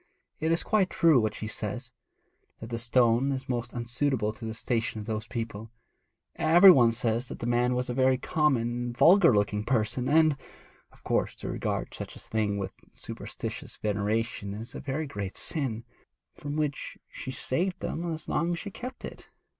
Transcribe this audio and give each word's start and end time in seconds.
It 0.39 0.51
is 0.51 0.63
quite 0.63 0.89
true 0.89 1.21
what 1.21 1.35
she 1.35 1.45
says: 1.45 1.91
that 2.59 2.71
the 2.71 2.79
stone 2.79 3.29
was 3.29 3.47
most 3.47 3.71
unsuitable 3.71 4.33
to 4.33 4.45
the 4.45 4.55
station 4.55 4.99
of 4.99 5.05
those 5.05 5.27
people; 5.27 5.69
every 6.37 6.71
one 6.71 6.91
says 6.91 7.27
that 7.27 7.37
the 7.37 7.45
man 7.45 7.75
was 7.75 7.87
a 7.87 7.93
very 7.93 8.17
common 8.17 8.61
and 8.63 8.97
vulgar 8.97 9.31
looking 9.31 9.63
person; 9.63 10.09
and 10.09 10.37
of 10.91 11.03
course 11.03 11.35
to 11.35 11.49
regard 11.51 11.93
such 11.93 12.15
a 12.15 12.19
thing 12.19 12.57
with 12.57 12.73
superstitious 12.91 13.77
veneration 13.77 14.55
is 14.55 14.73
a 14.73 14.79
very 14.79 15.05
great 15.05 15.37
sin, 15.37 15.83
from 16.33 16.55
which 16.55 16.97
she 17.07 17.29
saved 17.29 17.79
them 17.81 18.11
as 18.11 18.27
long 18.27 18.53
as 18.53 18.57
she 18.59 18.71
kept 18.71 19.05
it. 19.05 19.29